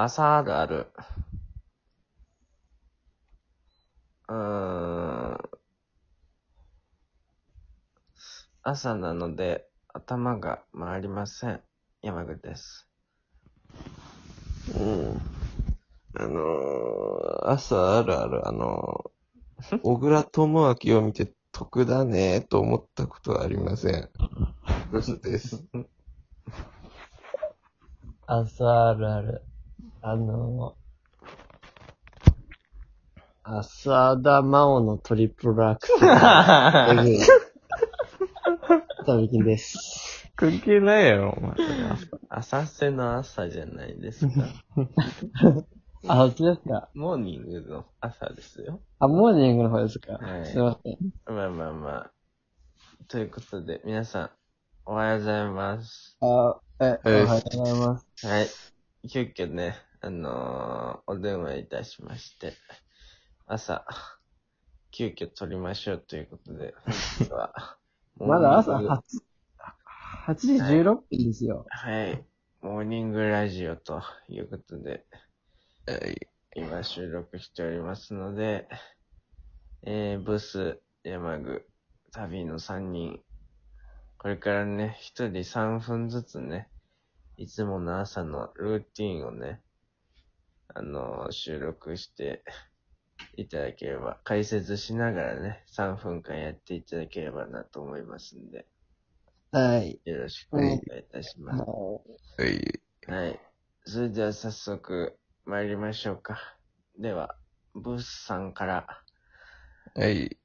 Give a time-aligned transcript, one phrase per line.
[0.00, 0.86] 朝あるある。
[4.28, 5.38] うーん。
[8.62, 11.60] 朝なので頭が回りません。
[12.00, 12.88] 山口です。
[14.78, 15.20] うん。
[16.14, 24.08] あのー、朝あるある、あのー、 小倉智明を見て得だねと思ったことはありません。
[24.92, 25.64] ブスです。
[28.28, 29.47] 朝あるある。
[30.00, 30.76] あの
[33.42, 36.00] 浅田真央のトリプルアクセル。
[36.06, 37.18] えぐい。
[39.04, 40.30] タミキンです。
[40.36, 41.56] 関係ないやろ、お前。
[42.28, 44.32] 浅瀬の朝じゃないですか。
[46.06, 46.90] あ、そっちですか？
[46.94, 48.80] モーニングの朝ですよ。
[49.00, 50.98] あ、モーニングの方ですか、はいすいません。
[51.26, 52.12] まあまあまあ。
[53.08, 54.30] ということで、皆さん、
[54.86, 56.16] おはようございます。
[56.20, 58.26] あ、え、おはえようございます。
[58.26, 58.46] はい。
[59.10, 62.54] 急遽ね、あのーお電話いたしまして、
[63.46, 63.84] 朝、
[64.92, 66.94] 急遽撮りましょうということで、本
[67.26, 67.78] 日は、
[68.16, 69.00] まだ朝モーニング8、
[70.28, 71.66] 8時16分ですよ。
[71.68, 72.24] はい。
[72.60, 75.04] モーニングラジオということで、
[75.86, 76.28] はい。
[76.54, 78.68] 今収録しておりますので、
[79.82, 81.66] えー、ブス、山具、
[82.12, 83.20] 旅の3人、
[84.16, 86.68] これからね、1人3分ずつね、
[87.36, 89.60] いつもの朝のルーティンをね、
[90.74, 92.42] あのー収録して
[93.36, 98.66] いただければ、解説しながらね、3分間やっていただければなと思いますんで、
[99.50, 100.00] はい。
[100.04, 100.80] よろしくお願いい
[101.10, 101.62] たします。
[101.62, 102.80] はい。
[103.06, 103.40] はい。
[103.84, 106.38] それでは早速参りましょうか。
[106.98, 107.36] では、
[107.74, 108.86] ブースさんから。
[109.94, 110.36] はい。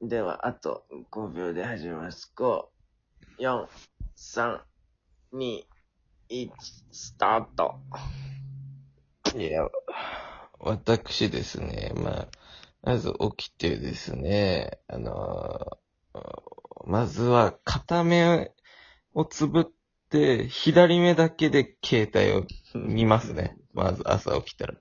[0.00, 2.32] では、あと5秒で始めます。
[2.36, 2.64] 5、
[3.38, 3.68] 4、
[4.16, 4.60] 3、
[5.32, 5.62] 2、
[6.28, 6.50] 1、
[6.90, 7.76] スタート。
[9.36, 9.68] いや、
[10.58, 12.28] 私ですね、まあ、
[12.82, 15.82] まず起きてですね、あのー
[16.84, 18.52] まずは片目
[19.14, 19.64] をつぶっ
[20.10, 23.56] て、左目だけで携帯を見ますね。
[23.72, 24.74] まず朝起きたら。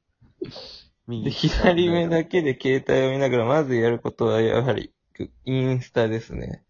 [1.07, 4.93] で、左目だけで携帯を見ながら、まずやることはやはり、
[5.45, 6.63] インスタですね。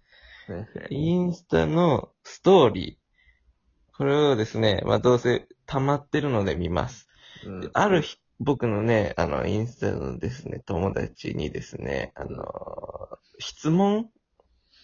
[0.90, 3.98] インスタのストーリー。
[3.98, 7.08] これをですね、まあどうせ溜まってるので見ます。
[7.46, 13.10] うんである日、僕のね、あの、インスタのですね、友達にですね、あの、
[13.40, 14.10] 質問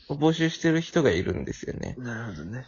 [0.09, 1.95] を募集してる人がいるんですよね。
[1.97, 2.65] なるほどね。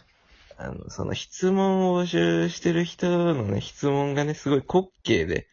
[0.58, 5.46] あの、その質問を募集してる人のね、質問がね、すごい滑稽で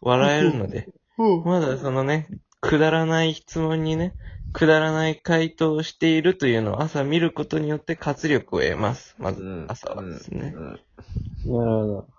[0.00, 0.88] 笑えるので、
[1.44, 2.28] まだそのね、
[2.60, 4.14] くだらない質問にね、
[4.52, 9.14] くだらない回答をしているというのを朝見ることによって活力を得ます。
[9.18, 10.52] まずうん、朝はですね。
[10.56, 10.80] うん
[11.44, 12.17] なるほど。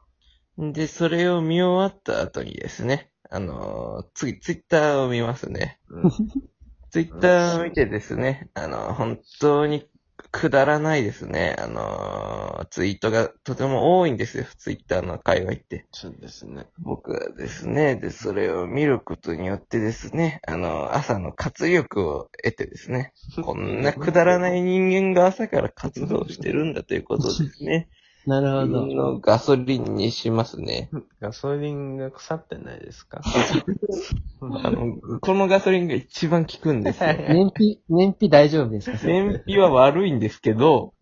[0.60, 5.80] で、それを見終わった後にですね、あのー次、ツイッターを見ますね。
[5.88, 6.12] うん
[6.92, 9.88] ツイッターを見てですね、あのー本当に
[10.32, 15.86] くだらないですね、あのーツイートがとても多いんですよ、ツイッターの界隈って。
[15.92, 16.66] そうですね。
[16.80, 23.14] 僕はですね、で、それを見ることによってですね、あのー朝の活力を得てですね、
[23.46, 27.88] こんなくだらない人間が朝から活動してるんだということですね。
[28.30, 28.86] なるほど。
[28.88, 30.90] のガソリンにしますね。
[31.20, 33.22] ガソリンが腐ってないですか？
[34.42, 37.10] あの、このガソリンが一番効くんですよ。
[37.30, 38.98] 燃費、燃費大丈夫ですか？
[39.08, 40.94] 燃費は悪いんですけど、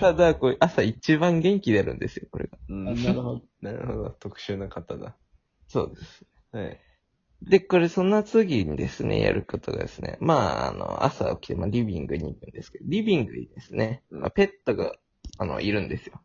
[0.00, 2.58] ただ、これ朝一番元気出るんですよ、これが。
[2.68, 3.42] なるほど。
[3.62, 4.10] なるほど。
[4.18, 5.16] 特殊な方だ。
[5.68, 6.26] そうです。
[6.52, 6.78] はい。
[7.42, 14.92] で、これその次にですね、やることがですね、まあ、あの、朝起きて、まあ、リビングに行くんですけど、リビングにですね、まあ、ペットが、
[15.38, 16.20] あの、いるんですよ。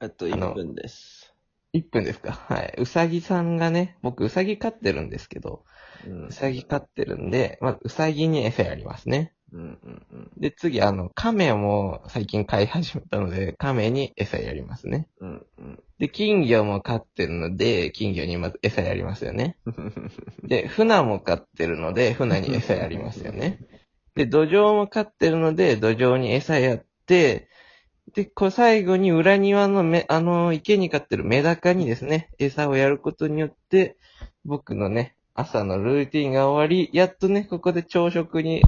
[0.00, 1.34] あとあの1分です。
[1.72, 2.32] 1分ですか？
[2.32, 2.74] はい。
[2.78, 5.64] うさぎさんがね、僕うさぎ飼ってるんですけど、
[6.04, 9.34] うんうさぎ飼ってるんで、まずうさぎに餌やりますね。
[9.52, 10.30] うんうんうん。
[10.36, 15.08] で、次、あの、亀も最近飼い始めたので、亀に餌やりますね。
[15.20, 15.82] うんうん。
[15.98, 19.56] で、金魚も飼ってるので、金魚にまず餌やりますよね。
[20.44, 23.58] で、船も飼ってるので、船に餌やりますよね。
[24.14, 27.48] で、土壌も飼ってるので、土壌に餌やって、
[28.14, 33.96] で、こう最後に裏庭のめ、あの、池に飼ってるメダカにですね、餌をやることによって、
[34.44, 38.62] 僕のね、朝のルーティンが終わり、やっとね、ここで朝食に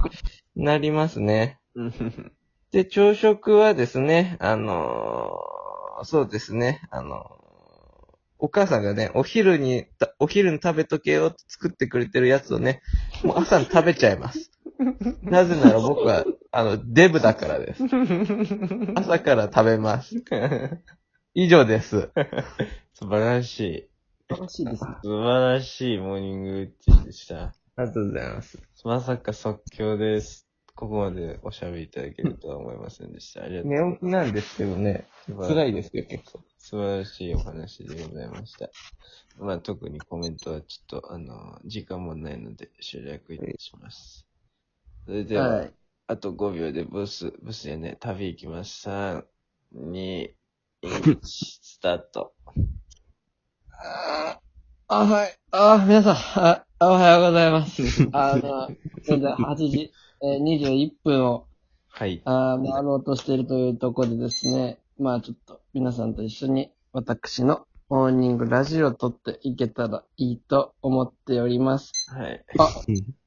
[0.55, 1.59] なりますね。
[1.75, 2.31] う ん
[2.71, 7.41] で、朝食はですね、あのーそうですね、あのー
[8.43, 12.81] お母さんがね、お昼に、たお昼に食べとけよって作ってくれてるやつをね、
[13.23, 14.49] もう朝に食べちゃいます。
[15.21, 17.83] なぜなら僕は、あの、デブだからです。
[18.95, 20.15] 朝から食べます。
[21.33, 22.11] 以上です。
[22.93, 23.89] 素晴らしい。
[24.29, 24.95] 素晴らしいですね。
[25.01, 27.43] 素晴らしいモーニングルーティンでした。
[27.43, 28.59] ありがとうございます。
[28.83, 30.45] まさか即興です。
[30.75, 33.43] ここまでおしゃべりいただけるとは思いませんでした。
[33.43, 35.49] ありがとうござい寝起きなんですけどね、ます。
[35.53, 36.41] 辛いですよ、結構。
[36.57, 38.69] 素晴らしいお話でございました。
[39.39, 44.27] まあ特にコメントはちょっと、あの、時間もないので省略いたします。
[45.05, 45.73] それでは、はい。
[46.07, 48.89] あと5秒でブス、ブスやね、旅行きます。
[48.89, 49.23] 3、
[49.75, 50.29] 2、
[50.83, 52.33] 1、 スタート。
[54.87, 55.37] あ、はい。
[55.51, 57.81] あ、皆さん、あ、おはようございます。
[58.11, 58.67] あの、
[58.97, 61.47] 現在8時、えー、21分を、
[61.87, 62.21] はい。
[62.25, 71.91] あー回ろうとしているというところでですね、まあちょっと皆さんと一緒に私のモーニングラジオを撮っていけたらいいと思っております。
[72.09, 72.43] はい。
[72.57, 72.67] あ、あ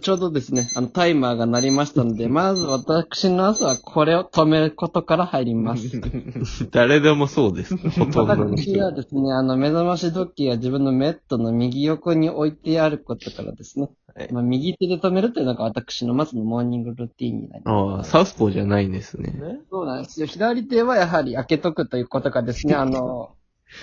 [0.00, 6.00] ちょうどですね、あのタイマーが鳴りましたので、 まず私の朝はこれを止めることから入ります。
[6.70, 7.76] 誰でもそうです。
[7.76, 8.82] ほとんどの私人。
[8.82, 17.74] はですね、あの、目覚まし時計が自分のメットの右横に置いてあることからですね、はいまあ、右手で止めるというのが私のまずのモーニングルーティンになります。
[17.74, 19.30] ああ、サウスポーじゃないんですね。
[19.30, 20.26] ねそうなんですよ。
[20.26, 23.30] 左手はやはり開けとくということがですね、あの、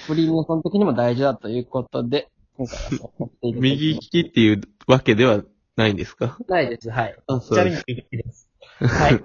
[0.06, 5.42] フリーメイソン的にも大事だということで、今回はそうやっている右利きっていうわけでは
[5.80, 6.38] ないんですか？
[6.50, 6.90] ないです。
[6.90, 7.16] はい。
[7.28, 8.50] あ、ちなみに右利きです。
[8.82, 9.24] はい。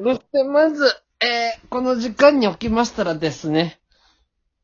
[0.00, 0.84] そして、まず、
[1.20, 3.80] えー、この時間に起きましたらですね、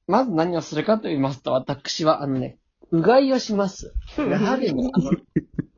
[0.07, 2.59] まず何をするかと言いますと、私は、あのね、
[2.93, 3.93] うがいをします。
[4.17, 5.11] やはりね、あの、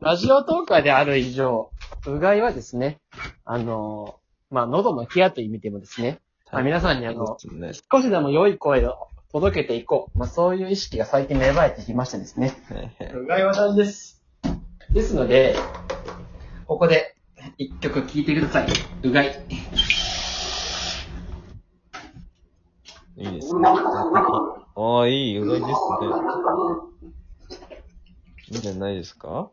[0.01, 1.71] ラジオトーカーである以上、
[2.07, 3.01] うがいはですね、
[3.45, 4.19] あの、
[4.51, 10.19] まあ、喉のケアという意味でもですね、まあ、皆さんにあの、そうです少しでも良い声を届けていこう。
[10.19, 12.55] まあ、そういう意識が最近芽生えてきましてですね。
[13.15, 14.22] うがいは大事です？
[14.93, 15.57] ですので、
[16.67, 17.15] ここで
[17.59, 18.67] 一曲聴いてください。
[19.03, 19.45] うがい。
[23.17, 23.63] いいですね。
[24.75, 25.75] ああ、いい、うがいですね。
[28.51, 29.51] いいんじゃないですか？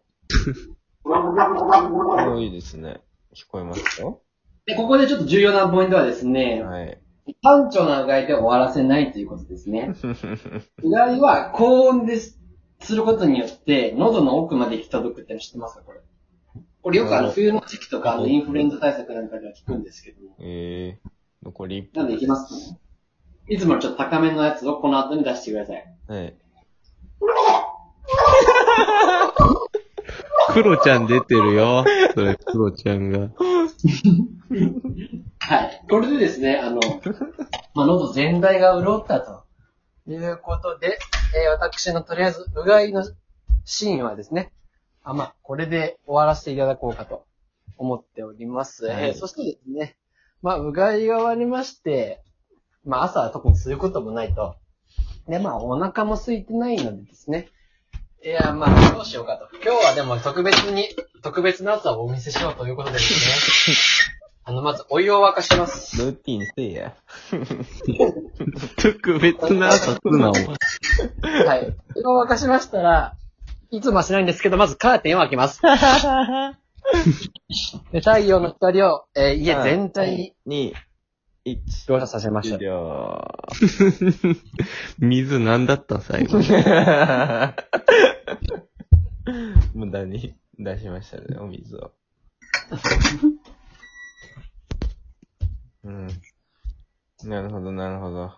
[2.38, 3.02] いいですね。
[3.34, 4.18] 聞こえますか
[4.66, 7.02] で、ここでちょっと重要なポイントはですね、はい。
[7.42, 9.94] 単調なうがいで終わらせないということですね。
[10.84, 12.39] うがいは高音です、
[12.82, 15.82] することによって、喉の奥まで行き届くっての知ってますか？
[15.84, 16.00] これ。
[16.82, 20.36] これよくあの、冬の時期とか、あの、インフルエンザ対策なんかでは聞くんですけども。
[20.40, 21.10] ええ
[21.44, 22.80] 残り1なんでいきますね。
[23.48, 25.96] いつもちょっと高めのやつをこの後に出してください。
[26.08, 26.16] 分。
[26.16, 26.36] はい。
[30.54, 31.86] クロちゃん出てるよ。
[32.14, 33.30] それ、クロちゃんが。
[35.40, 35.86] はい。
[35.90, 36.80] これでですね、あの、
[37.76, 39.44] まあ、喉全体が潤ったと
[40.08, 40.98] いうことで、
[41.36, 43.04] えー私のとりあえず、うがいの
[43.66, 44.52] シーンはですね、
[45.04, 47.26] あ、まあ、これで終わらせていただこうかと
[47.78, 48.86] 思っております。
[48.86, 49.96] はいえーそしてですね、
[50.42, 52.22] まあ、うがいが終わりまして、
[52.84, 54.56] まあ、朝は特にすることもないと。
[55.28, 57.50] で、まあ、お腹も空いてないのでですね、
[58.24, 59.48] いや、まあ、どうしようかと。
[59.64, 60.90] 今日はでも特別に、
[61.22, 63.76] 特別な朝をお見せしようということでですね、
[64.44, 65.98] あの、まずお湯を沸かします。
[65.98, 66.96] ルーティンせえや。
[68.82, 70.46] 特別な朝すな、お前。
[71.46, 71.76] はい。
[71.96, 73.16] お湯を沸かしましたら、
[73.72, 75.62] いつもはしないんですけど、まずカーテンを開けます。
[77.92, 80.74] で太陽の光を、えー家全体に
[81.46, 81.60] 2、1。
[81.88, 82.64] 描写させまし終た。
[82.66, 83.28] 了。
[84.98, 86.40] 水なんだった最後。
[89.76, 91.92] 無駄に出しましたね、お水を。
[95.84, 96.08] うん。
[97.24, 98.34] なるほど、なるほど。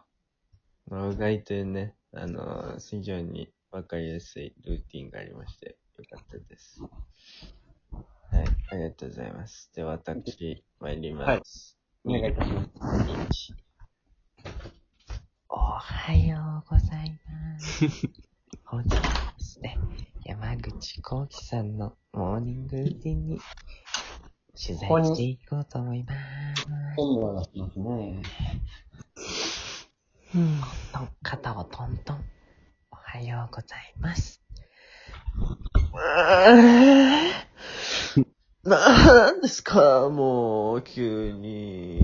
[0.88, 6.81] まあうがいというね、あの、非常にわかりやすいルーティンがありまして、よかったです。
[6.81, 9.71] はい、ありがとうございます。
[9.75, 11.77] では、私、参ります。
[12.03, 13.53] お願いいたします。
[15.50, 17.86] おはようございます。
[18.65, 19.77] 本日はですね、
[20.24, 23.39] 山口幸喜さんのモーニングルーティンに
[24.55, 26.40] 取材していこうと思います。
[26.95, 28.21] 本能がしますね。
[30.33, 32.24] の肩をトントン。
[32.91, 34.41] おはようございます。
[38.63, 42.00] なんですか、もう、急に。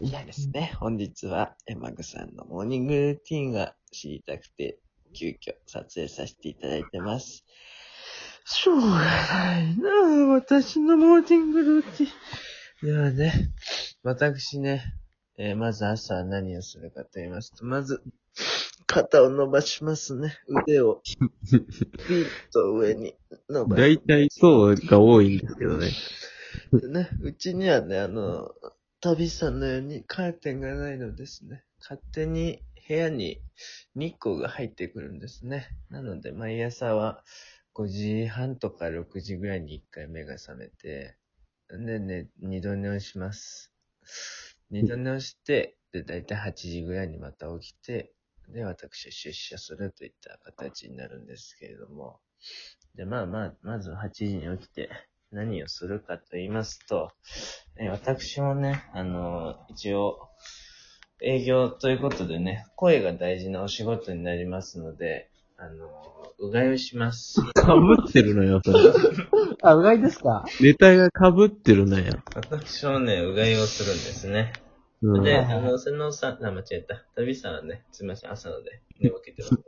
[0.00, 4.78] いやですね、本日は山口さんのモーニングルーティンが知りたくて、
[5.12, 7.44] 急遽撮影させていただいてます。
[8.44, 9.94] しょうがないなあ
[10.34, 12.10] 私のモーニングルーティン。
[12.80, 13.32] ではね、
[14.04, 14.94] 私ね、
[15.36, 18.02] えーまず朝は何をするかと言いますと、まず、
[18.86, 20.36] 肩を伸ばしますね。
[20.46, 21.16] 腕を、ピ
[22.14, 23.16] ッと上に
[23.48, 25.90] 伸ばし大体そうが多いんですけどね。
[26.80, 27.08] てね。
[27.20, 28.52] うちにはね、あの、
[29.00, 31.64] 旅さんのようにカーテンがないのですね。
[31.80, 33.40] 勝手に部屋に
[33.96, 35.68] 日光が入ってくるんですね。
[35.90, 37.24] なので、毎朝は
[37.74, 41.16] 5時半とか6時ぐらいに1回目が覚めて、
[41.70, 43.72] でね、二度寝をします。
[44.70, 48.12] 二度寝をして、で、だいたい8時ぐらいにまた起きて、
[48.48, 52.20] で、私は出社するといった形になるんですけれども。
[52.94, 54.88] で、まあまあ、まず8時に起きて
[55.30, 57.12] 何をするかと言いますと、
[57.76, 60.30] え私もね、あの、一応、
[61.20, 65.88] 営業ということでね、声が大事なお仕事になりますので、あの、
[66.38, 67.40] うがいをします。
[67.52, 68.78] かぶってるのよ、それ。
[69.62, 70.44] あ、うがいですか？
[70.60, 72.22] ネタがかぶってるのよ。
[72.36, 74.52] 私もね、うがいをするんですね。
[75.02, 77.04] うんで、あの、瀬能さん、あ、間違えた。
[77.16, 79.62] 旅さんはね、すみません、朝ので、寝起きてますと。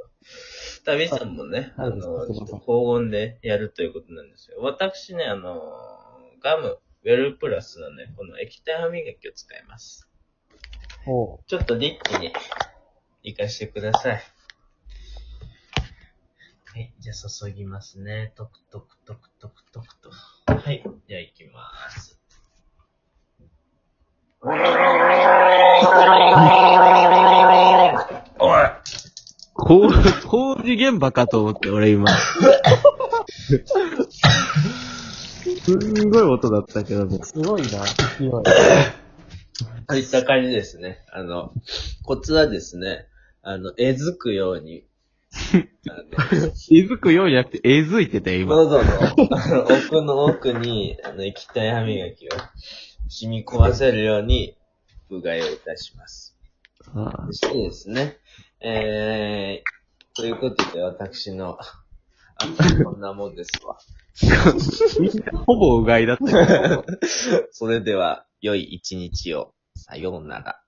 [0.86, 4.58] 旅さんもね、はいあの、はいちょっと高温でやるということなんですよ。
[4.60, 5.60] 私ね、あの、
[6.42, 10.08] ガム、ウェルプラスのね、この液体歯磨きを使います。
[11.04, 12.32] ほちょっとリッチに
[13.24, 14.22] 活かしてください。
[16.72, 18.32] はい、じゃあ注ぎますね。
[18.36, 20.10] トクトクトクトクトクと。
[20.54, 22.16] はい、じゃあ行きます。
[28.38, 28.70] おい
[29.54, 29.90] こう、
[30.28, 32.08] 工事現場かと思って、俺今。
[35.64, 37.26] すんごい音だったけどねう。。
[37.26, 38.30] すごいな、勢い。
[39.88, 41.04] といった感じですね。
[41.12, 41.52] あの、
[42.04, 43.08] コツはですね、
[43.42, 44.84] あの、えずくように、
[45.30, 48.56] 気づくようになくて、えずいてたよ、今。
[48.56, 52.30] 喉のあの奥の奥に、あの、液体歯磨きを
[53.08, 54.56] 染み込ませるように、
[55.10, 56.36] うがいをいたします。
[56.94, 58.18] あそしてですね、
[58.60, 61.84] えー、ということで私の、あ
[62.84, 63.78] こんなもんですわ。
[65.46, 66.84] ほぼうがいだった。
[67.52, 69.54] それでは、良い一日を。
[69.76, 70.59] さようなら。